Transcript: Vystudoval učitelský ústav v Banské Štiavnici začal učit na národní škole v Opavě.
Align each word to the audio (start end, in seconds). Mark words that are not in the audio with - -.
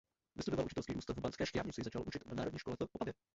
Vystudoval 0.35 0.65
učitelský 0.65 0.93
ústav 0.95 1.15
v 1.15 1.19
Banské 1.21 1.45
Štiavnici 1.45 1.83
začal 1.83 2.03
učit 2.07 2.25
na 2.25 2.33
národní 2.35 2.59
škole 2.59 2.75
v 2.75 2.81
Opavě. 2.81 3.13